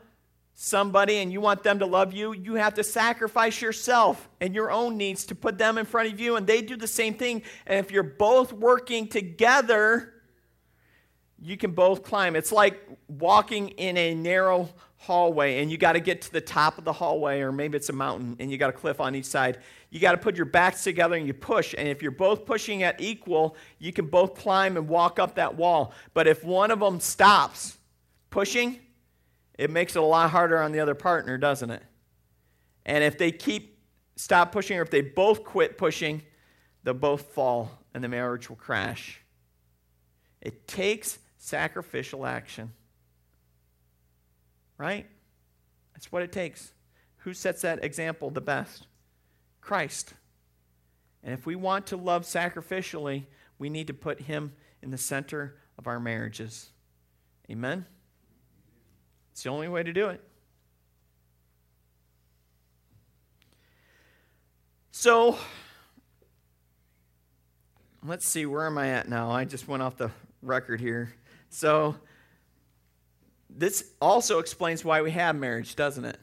[0.55, 4.71] somebody and you want them to love you, you have to sacrifice yourself and your
[4.71, 7.43] own needs to put them in front of you, and they do the same thing.
[7.67, 10.13] And if you're both working together,
[11.41, 12.37] you can both climb.
[12.37, 12.79] It's like
[13.09, 14.69] walking in a narrow
[15.01, 17.89] hallway and you got to get to the top of the hallway, or maybe it's
[17.89, 19.59] a mountain and you got a cliff on each side.
[19.89, 21.75] You got to put your backs together and you push.
[21.77, 25.57] And if you're both pushing at equal, you can both climb and walk up that
[25.57, 25.95] wall.
[26.13, 27.79] But if one of them stops
[28.29, 28.79] pushing,
[29.59, 31.83] it makes it a lot harder on the other partner, doesn't it?
[32.85, 33.79] And if they keep
[34.17, 36.23] stop pushing or if they both quit pushing,
[36.85, 39.21] they'll both fall and the marriage will crash.
[40.43, 42.73] It takes sacrificial action.
[44.81, 45.05] Right?
[45.93, 46.73] That's what it takes.
[47.19, 48.87] Who sets that example the best?
[49.61, 50.15] Christ.
[51.23, 53.27] And if we want to love sacrificially,
[53.59, 56.71] we need to put him in the center of our marriages.
[57.51, 57.85] Amen?
[59.33, 60.25] It's the only way to do it.
[64.93, 65.37] So,
[68.03, 69.31] let's see, where am I at now?
[69.31, 71.13] I just went off the record here.
[71.51, 71.97] So,
[73.57, 76.19] this also explains why we have marriage, doesn't it?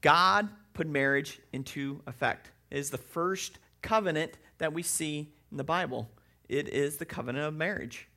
[0.00, 2.50] God put marriage into effect.
[2.70, 6.08] It is the first covenant that we see in the Bible.
[6.48, 8.08] It is the covenant of marriage.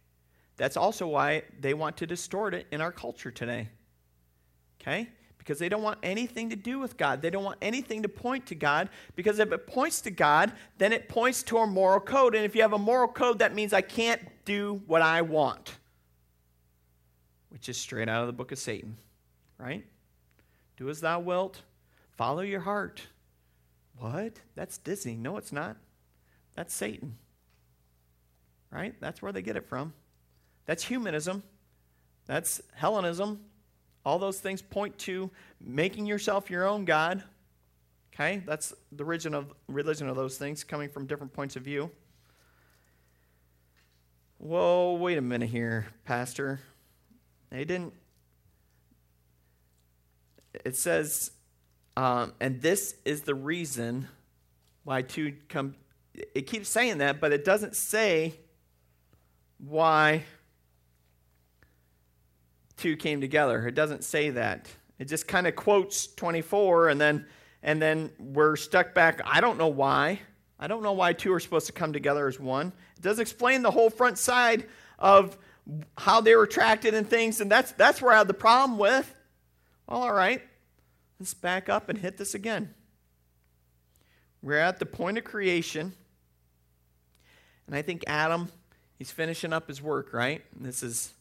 [0.57, 3.69] That's also why they want to distort it in our culture today.
[4.81, 5.09] Okay?
[5.37, 7.21] Because they don't want anything to do with God.
[7.21, 8.89] They don't want anything to point to God.
[9.15, 12.35] Because if it points to God, then it points to a moral code.
[12.35, 15.77] And if you have a moral code, that means I can't do what I want
[17.51, 18.97] which is straight out of the book of Satan,
[19.57, 19.85] right?
[20.77, 21.61] Do as thou wilt,
[22.17, 23.01] follow your heart.
[23.97, 24.39] What?
[24.55, 25.15] That's Disney.
[25.15, 25.77] No, it's not.
[26.55, 27.17] That's Satan,
[28.71, 28.95] right?
[28.99, 29.93] That's where they get it from.
[30.65, 31.43] That's humanism.
[32.25, 33.41] That's Hellenism.
[34.05, 37.23] All those things point to making yourself your own God.
[38.13, 38.41] Okay?
[38.45, 41.91] That's the origin of, religion of those things coming from different points of view.
[44.37, 46.59] Whoa, wait a minute here, Pastor.
[47.51, 47.93] They didn't.
[50.65, 51.31] It says,
[51.97, 54.07] um, and this is the reason
[54.83, 55.75] why two come.
[56.13, 58.33] It keeps saying that, but it doesn't say
[59.57, 60.23] why
[62.77, 63.67] two came together.
[63.67, 64.67] It doesn't say that.
[64.97, 67.25] It just kind of quotes 24 and then
[67.63, 69.21] and then we're stuck back.
[69.23, 70.19] I don't know why.
[70.59, 72.73] I don't know why two are supposed to come together as one.
[72.97, 75.37] It does explain the whole front side of
[75.97, 79.13] how they were attracted and things, and that's, that's where I had the problem with.
[79.87, 80.41] Well, all right,
[81.19, 82.73] let's back up and hit this again.
[84.41, 85.93] We're at the point of creation,
[87.67, 88.49] and I think Adam,
[88.97, 90.41] he's finishing up his work, right?
[90.59, 91.13] this is,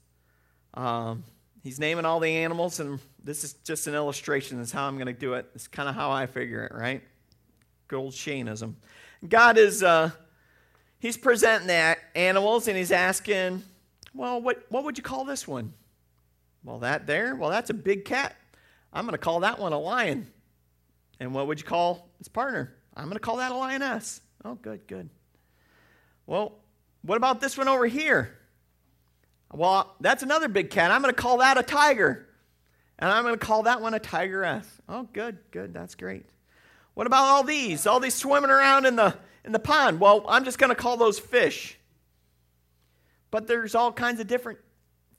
[0.74, 1.24] um,
[1.62, 4.58] he's naming all the animals, and this is just an illustration.
[4.58, 5.46] This is how I'm going to do it.
[5.54, 7.02] It's kind of how I figure it, right?
[7.88, 8.14] Good old.
[9.28, 10.10] God is, uh,
[10.98, 13.62] he's presenting the animals, and he's asking,
[14.14, 15.72] well, what, what would you call this one?
[16.64, 18.36] Well, that there, well, that's a big cat.
[18.92, 20.26] I'm going to call that one a lion.
[21.18, 22.74] And what would you call its partner?
[22.96, 24.20] I'm going to call that a lioness.
[24.44, 25.08] Oh, good, good.
[26.26, 26.58] Well,
[27.02, 28.36] what about this one over here?
[29.52, 30.90] Well, that's another big cat.
[30.90, 32.26] I'm going to call that a tiger.
[32.98, 34.66] And I'm going to call that one a tigeress.
[34.88, 35.72] Oh, good, good.
[35.72, 36.26] That's great.
[36.94, 37.86] What about all these?
[37.86, 40.00] All these swimming around in the in the pond?
[40.00, 41.78] Well, I'm just going to call those fish.
[43.30, 44.58] But there's all kinds of different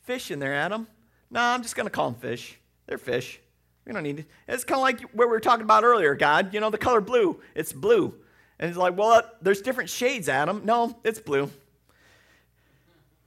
[0.03, 0.87] fish in there, Adam.
[1.29, 2.59] No, I'm just going to call them fish.
[2.87, 3.39] They're fish.
[3.85, 4.25] We don't need it.
[4.47, 6.53] It's kind of like what we were talking about earlier, God.
[6.53, 7.39] You know, the color blue.
[7.55, 8.13] It's blue.
[8.59, 10.61] And he's like, Well, uh, there's different shades, Adam.
[10.65, 11.49] No, it's blue.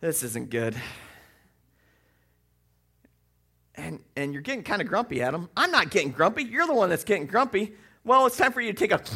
[0.00, 0.76] This isn't good.
[3.74, 5.48] And, and you're getting kind of grumpy, Adam.
[5.56, 6.44] I'm not getting grumpy.
[6.44, 7.72] You're the one that's getting grumpy.
[8.04, 9.02] Well, it's time for you to take a.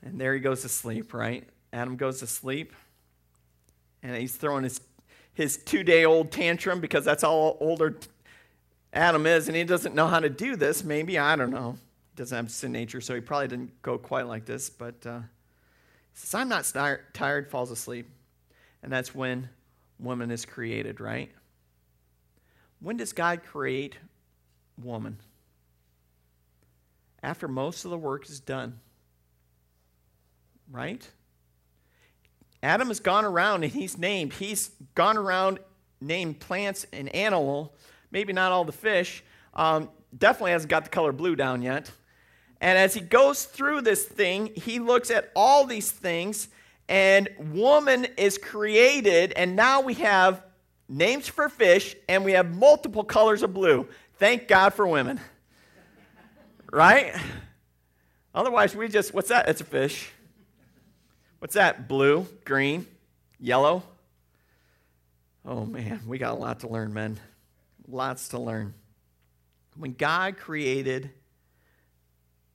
[0.00, 1.46] And there he goes to sleep, right?
[1.70, 2.72] Adam goes to sleep.
[4.02, 4.80] And he's throwing his,
[5.34, 7.98] his two day old tantrum because that's all older
[8.92, 9.48] Adam is.
[9.48, 11.18] And he doesn't know how to do this, maybe.
[11.18, 11.72] I don't know.
[12.12, 14.70] He doesn't have sin nature, so he probably didn't go quite like this.
[14.70, 15.20] But uh,
[16.14, 16.70] says, I'm not
[17.12, 18.08] tired, falls asleep.
[18.82, 19.48] And that's when
[19.98, 21.30] woman is created, right?
[22.80, 23.98] When does God create
[24.80, 25.18] woman?
[27.22, 28.78] After most of the work is done.
[30.70, 31.08] Right?
[32.62, 34.32] Adam has gone around and he's named.
[34.32, 35.60] He's gone around,
[36.00, 37.74] named plants and animal,
[38.10, 39.22] maybe not all the fish.
[39.54, 41.90] Um, definitely hasn't got the color blue down yet.
[42.60, 46.48] And as he goes through this thing, he looks at all these things,
[46.88, 50.42] and woman is created, and now we have
[50.88, 53.86] names for fish, and we have multiple colors of blue.
[54.16, 55.20] Thank God for women.
[56.72, 57.14] right?
[58.34, 59.48] Otherwise, we just, what's that?
[59.48, 60.10] It's a fish.
[61.38, 61.88] What's that?
[61.88, 62.86] Blue, green,
[63.38, 63.82] yellow.
[65.44, 67.18] Oh man, we got a lot to learn, men.
[67.86, 68.74] Lots to learn.
[69.76, 71.10] When God created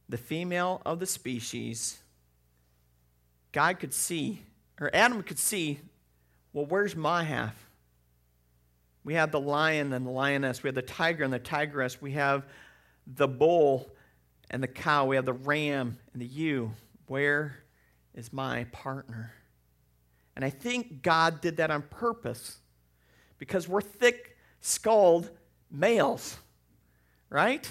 [0.10, 1.98] the female of the species,
[3.54, 4.44] God could see,
[4.80, 5.80] or Adam could see,
[6.52, 7.56] well, where's my half?
[9.06, 10.62] We have the lion and the lioness.
[10.62, 12.02] We have the tiger and the tigress.
[12.02, 12.46] We have
[13.08, 13.90] the bull
[14.50, 15.06] and the cow.
[15.06, 16.72] We have the ram and the ewe.
[17.08, 17.63] Where
[18.14, 19.34] is my partner?
[20.36, 22.58] And I think God did that on purpose
[23.38, 25.30] because we're thick skulled
[25.70, 26.38] males,
[27.30, 27.70] right?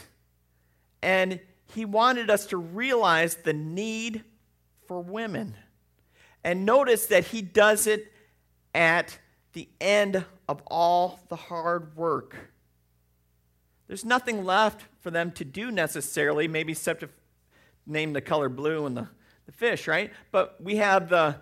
[1.03, 1.41] And
[1.75, 4.25] He wanted us to realize the need
[4.87, 5.57] for women.
[6.45, 8.13] And notice that He does it
[8.75, 9.19] at
[9.53, 12.37] the end of all the hard work.
[13.87, 17.09] There's nothing left for them to do necessarily, maybe except to
[17.87, 19.09] name the color blue and the,
[19.47, 20.13] the fish, right?
[20.31, 21.37] But we have the,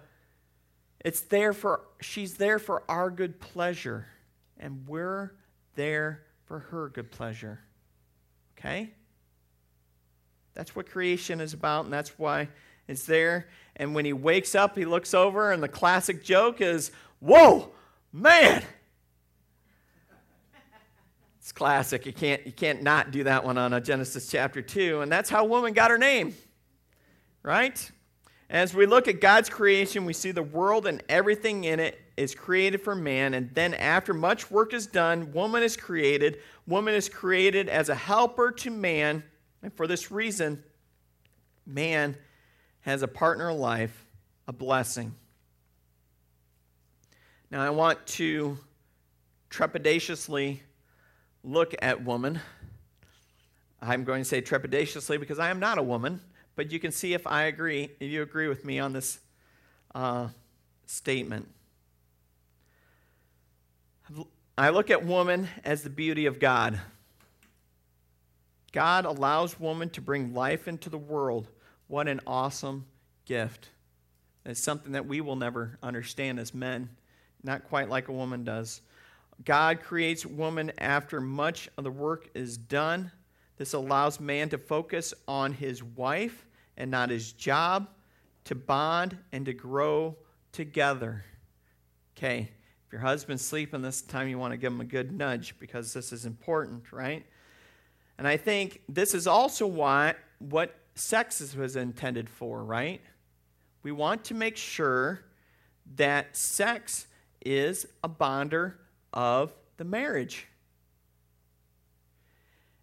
[1.05, 4.07] it's there for, she's there for our good pleasure,
[4.59, 5.33] and we're
[5.75, 7.61] there for her good pleasure.
[8.59, 8.93] Okay?
[10.55, 12.49] That's what creation is about, and that's why
[12.89, 13.49] it's there.
[13.77, 16.91] And when he wakes up, he looks over, and the classic joke is,
[17.21, 17.71] Whoa,
[18.13, 18.63] Man!
[21.39, 22.07] It's classic.
[22.07, 25.01] You can't, you can't not do that one on a Genesis chapter 2.
[25.01, 26.35] And that's how woman got her name,
[27.43, 27.91] right?
[28.49, 32.35] As we look at God's creation, we see the world and everything in it is
[32.35, 33.35] created for man.
[33.35, 36.39] And then, after much work is done, woman is created.
[36.67, 39.23] Woman is created as a helper to man.
[39.63, 40.63] And for this reason,
[41.65, 42.17] man
[42.81, 44.05] has a partner life,
[44.49, 45.15] a blessing.
[47.51, 48.59] Now, I want to
[49.51, 50.61] trepidatiously
[51.43, 52.41] look at woman.
[53.81, 56.21] I'm going to say trepidatiously because I am not a woman,
[56.57, 59.19] but you can see if I agree, if you agree with me on this
[59.95, 60.29] uh,
[60.87, 61.49] statement.
[64.59, 66.81] I look at woman as the beauty of God.
[68.73, 71.49] God allows woman to bring life into the world.
[71.87, 72.87] What an awesome
[73.25, 73.69] gift.
[74.45, 76.91] It's something that we will never understand as men
[77.43, 78.81] not quite like a woman does.
[79.45, 83.11] God creates woman after much of the work is done.
[83.61, 86.47] This allows man to focus on his wife
[86.79, 87.89] and not his job,
[88.45, 90.17] to bond and to grow
[90.51, 91.27] together.
[92.17, 92.49] Okay,
[92.87, 95.93] if your husband's sleeping this time, you want to give him a good nudge because
[95.93, 97.27] this is important, right?
[98.17, 103.03] And I think this is also why what sex was intended for, right?
[103.83, 105.21] We want to make sure
[105.97, 107.09] that sex
[107.45, 108.81] is a bonder
[109.13, 110.47] of the marriage.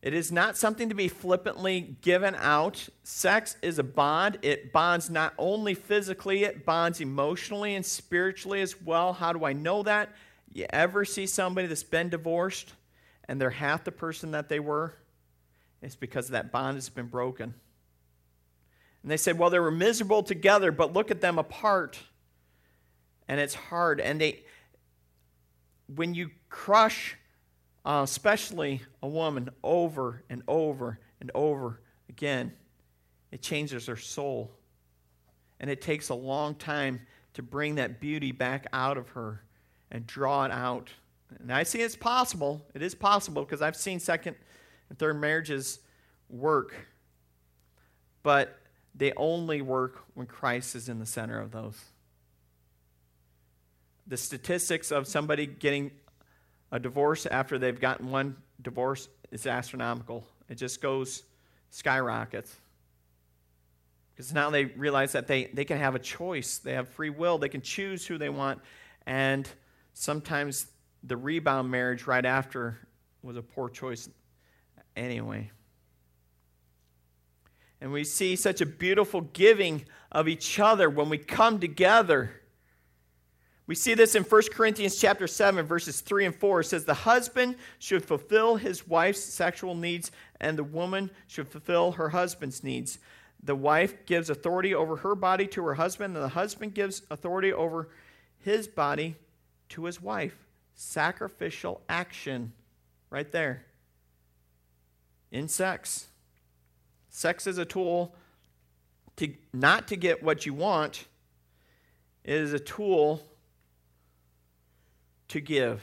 [0.07, 2.87] It is not something to be flippantly given out.
[3.03, 4.37] Sex is a bond.
[4.41, 9.11] It bonds not only physically, it bonds emotionally and spiritually as well.
[9.11, 10.15] How do I know that?
[10.53, 12.71] You ever see somebody that's been divorced
[13.27, 14.93] and they're half the person that they were?
[15.81, 17.53] It's because that bond has been broken.
[19.03, 21.99] And they say, well, they were miserable together, but look at them apart
[23.27, 23.99] and it's hard.
[23.99, 24.45] And they,
[25.93, 27.17] when you crush,
[27.87, 31.79] uh, especially a woman, over and over and over
[32.09, 32.51] again,
[33.31, 34.51] it changes her soul.
[35.61, 36.99] And it takes a long time
[37.35, 39.41] to bring that beauty back out of her
[39.89, 40.89] and draw it out.
[41.39, 42.61] And I see it's possible.
[42.73, 44.35] It is possible because I've seen second
[44.89, 45.79] and third marriages
[46.29, 46.75] work.
[48.21, 48.59] But
[48.95, 51.79] they only work when Christ is in the center of those.
[54.07, 55.91] The statistics of somebody getting
[56.71, 60.25] a divorce after they've gotten one divorce is astronomical.
[60.49, 61.23] It just goes
[61.69, 62.55] skyrockets.
[64.13, 67.37] Because now they realize that they, they can have a choice, they have free will,
[67.37, 68.59] they can choose who they want.
[69.05, 69.47] And
[69.93, 70.67] sometimes
[71.03, 72.79] the rebound marriage right after
[73.21, 74.09] was a poor choice
[74.95, 75.51] anyway.
[77.79, 82.31] And we see such a beautiful giving of each other when we come together.
[83.67, 86.61] We see this in 1 Corinthians chapter 7 verses 3 and 4.
[86.61, 90.09] It says the husband should fulfill his wife's sexual needs
[90.39, 92.97] and the woman should fulfill her husband's needs.
[93.43, 97.51] The wife gives authority over her body to her husband and the husband gives authority
[97.51, 97.89] over
[98.39, 99.15] his body
[99.69, 100.47] to his wife.
[100.73, 102.53] Sacrificial action
[103.09, 103.65] right there.
[105.29, 106.07] In sex.
[107.09, 108.15] Sex is a tool
[109.17, 111.05] to not to get what you want.
[112.23, 113.21] It is a tool
[115.29, 115.81] to give.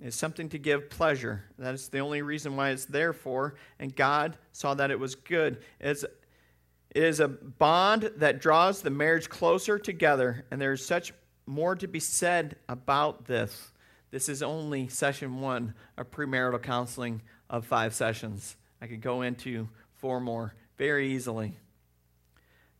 [0.00, 1.44] It's something to give pleasure.
[1.58, 3.54] That is the only reason why it's there for.
[3.78, 5.62] And God saw that it was good.
[5.80, 10.44] It's, it is a bond that draws the marriage closer together.
[10.50, 11.12] And there's such
[11.46, 13.72] more to be said about this.
[14.10, 18.56] This is only session one of premarital counseling of five sessions.
[18.80, 21.56] I could go into four more very easily.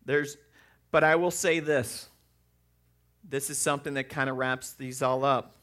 [0.05, 0.37] There's,
[0.91, 2.09] but I will say this.
[3.29, 5.56] This is something that kind of wraps these all up.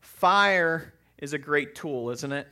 [0.00, 2.46] Fire is a great tool, isn't it?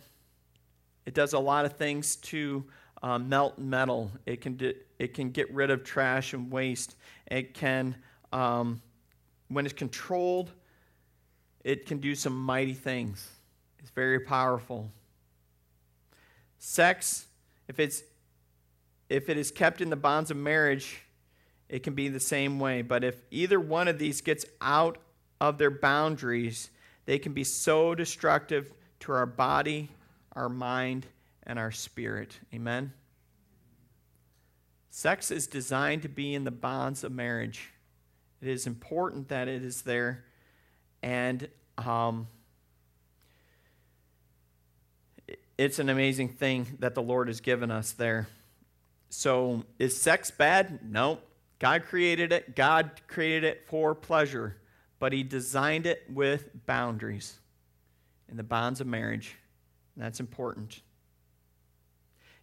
[1.04, 2.64] It does a lot of things to
[3.02, 4.10] um, melt metal.
[4.26, 4.58] It can,
[4.98, 6.96] it can get rid of trash and waste.
[7.30, 7.96] It can,
[8.32, 8.82] um,
[9.48, 10.52] when it's controlled,
[11.62, 13.28] it can do some mighty things.
[13.78, 14.90] It's very powerful.
[16.58, 17.26] Sex,
[17.68, 18.02] if it's
[19.08, 21.02] if it is kept in the bonds of marriage,
[21.68, 22.82] it can be the same way.
[22.82, 24.98] But if either one of these gets out
[25.40, 26.70] of their boundaries,
[27.06, 29.88] they can be so destructive to our body,
[30.32, 31.06] our mind,
[31.44, 32.38] and our spirit.
[32.52, 32.92] Amen?
[34.90, 37.70] Sex is designed to be in the bonds of marriage.
[38.40, 40.24] It is important that it is there.
[41.02, 41.48] And
[41.78, 42.26] um,
[45.58, 48.28] it's an amazing thing that the Lord has given us there.
[49.08, 50.80] So, is sex bad?
[50.82, 51.20] No.
[51.58, 52.56] God created it.
[52.56, 54.56] God created it for pleasure,
[54.98, 57.38] but He designed it with boundaries
[58.28, 59.36] in the bonds of marriage.
[59.96, 60.80] That's important.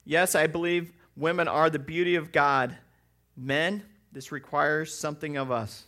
[0.05, 2.75] Yes, I believe women are the beauty of God.
[3.37, 5.85] Men, this requires something of us.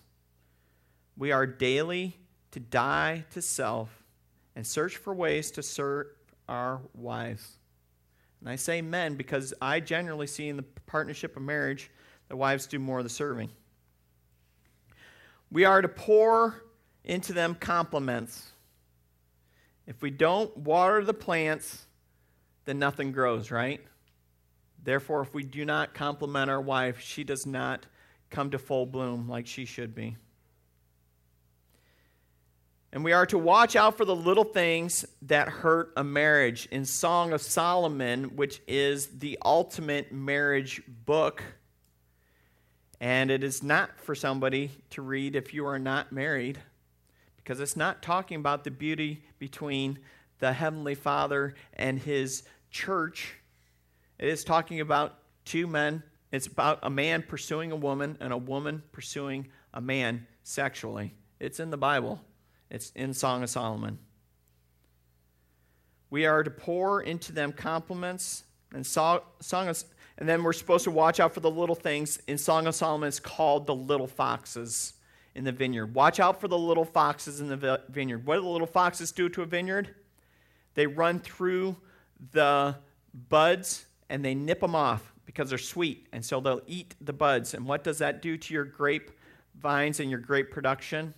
[1.17, 2.17] We are daily
[2.51, 4.03] to die to self
[4.55, 6.07] and search for ways to serve
[6.47, 7.57] our wives.
[8.39, 11.89] And I say men because I generally see in the partnership of marriage
[12.29, 13.49] that wives do more of the serving.
[15.51, 16.63] We are to pour
[17.03, 18.51] into them compliments.
[19.87, 21.85] If we don't water the plants,
[22.65, 23.81] then nothing grows, right?
[24.83, 27.85] Therefore, if we do not compliment our wife, she does not
[28.29, 30.17] come to full bloom like she should be.
[32.91, 36.67] And we are to watch out for the little things that hurt a marriage.
[36.71, 41.43] In Song of Solomon, which is the ultimate marriage book,
[42.99, 46.59] and it is not for somebody to read if you are not married,
[47.37, 49.99] because it's not talking about the beauty between
[50.39, 53.35] the Heavenly Father and His church.
[54.17, 56.03] It is talking about two men.
[56.31, 61.13] It's about a man pursuing a woman and a woman pursuing a man sexually.
[61.39, 62.21] It's in the Bible.
[62.69, 63.99] It's in Song of Solomon.
[66.09, 68.43] We are to pour into them compliments
[68.73, 69.21] and song
[69.51, 69.83] of,
[70.17, 72.19] and then we're supposed to watch out for the little things.
[72.27, 74.93] In Song of Solomon, it's called the little foxes
[75.35, 75.93] in the vineyard.
[75.93, 78.25] Watch out for the little foxes in the vineyard.
[78.25, 79.93] What do the little foxes do to a vineyard?
[80.73, 81.75] They run through
[82.31, 82.75] the
[83.29, 87.53] buds and they nip them off because they're sweet, and so they'll eat the buds.
[87.53, 89.11] And what does that do to your grape
[89.59, 91.13] vines and your grape production?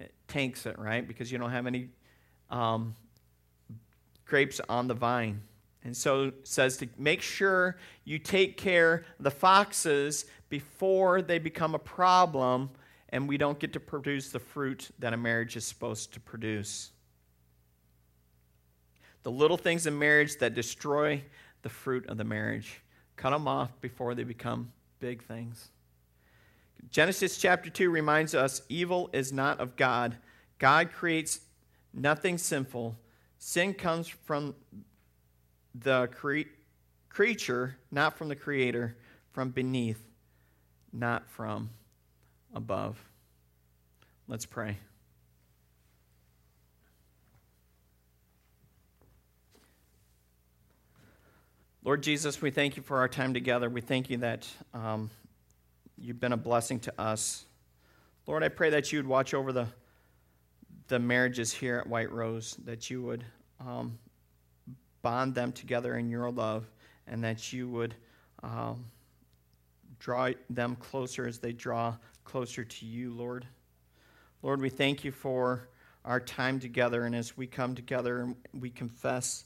[0.00, 1.06] It tanks it, right?
[1.06, 1.88] Because you don't have any
[2.50, 2.94] um,
[4.26, 5.40] grapes on the vine.
[5.84, 11.74] And so says to make sure you take care of the foxes before they become
[11.74, 12.70] a problem
[13.10, 16.90] and we don't get to produce the fruit that a marriage is supposed to produce.
[19.22, 21.22] The little things in marriage that destroy
[21.62, 22.82] the fruit of the marriage.
[23.16, 25.68] Cut them off before they become big things.
[26.90, 30.16] Genesis chapter 2 reminds us evil is not of God.
[30.58, 31.40] God creates
[31.92, 32.96] nothing sinful.
[33.38, 34.54] Sin comes from
[35.74, 36.50] the cre-
[37.08, 38.96] creature, not from the creator.
[39.34, 40.00] from beneath,
[40.92, 41.68] not from
[42.54, 42.96] above.
[44.28, 44.78] Let's pray.
[51.82, 53.68] Lord Jesus, we thank you for our time together.
[53.68, 55.10] We thank you that um,
[55.98, 57.44] you've been a blessing to us.
[58.26, 59.66] Lord, I pray that you would watch over the,
[60.86, 63.24] the marriages here at White Rose, that you would
[63.60, 63.98] um,
[65.04, 66.64] bond them together in your love,
[67.06, 67.94] and that you would
[68.42, 68.86] um,
[70.00, 71.94] draw them closer as they draw
[72.24, 73.46] closer to you, Lord.
[74.42, 75.68] Lord, we thank you for
[76.06, 79.44] our time together, and as we come together and we confess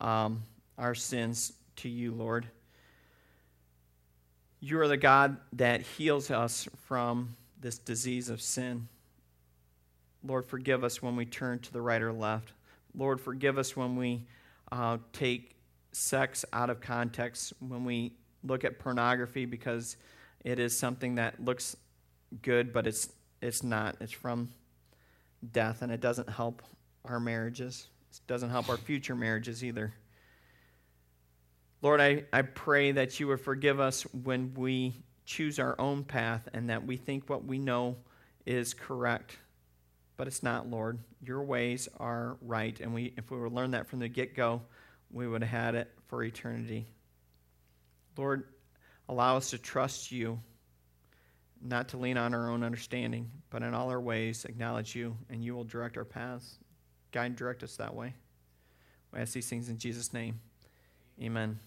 [0.00, 0.44] um,
[0.78, 2.46] our sins to you, Lord.
[4.60, 8.86] You are the God that heals us from this disease of sin.
[10.22, 12.52] Lord, forgive us when we turn to the right or left.
[12.94, 14.22] Lord, forgive us when we
[14.72, 15.56] uh, take
[15.92, 18.12] sex out of context, when we
[18.44, 19.96] look at pornography because
[20.44, 21.76] it is something that looks
[22.42, 23.10] good, but it's,
[23.42, 23.96] it's not.
[24.00, 24.50] It's from
[25.52, 26.62] death, and it doesn't help
[27.04, 27.88] our marriages.
[28.12, 29.94] It doesn't help our future marriages either.
[31.82, 34.94] Lord, I, I pray that you would forgive us when we
[35.24, 37.96] choose our own path and that we think what we know
[38.44, 39.38] is correct.
[40.20, 40.98] But it's not, Lord.
[41.22, 42.78] Your ways are right.
[42.78, 44.60] And we, if we would learn that from the get go,
[45.10, 46.88] we would have had it for eternity.
[48.18, 48.44] Lord,
[49.08, 50.38] allow us to trust you,
[51.62, 55.42] not to lean on our own understanding, but in all our ways acknowledge you, and
[55.42, 56.58] you will direct our paths.
[57.12, 58.14] Guide and direct us that way.
[59.14, 60.38] We ask these things in Jesus' name.
[61.18, 61.58] Amen.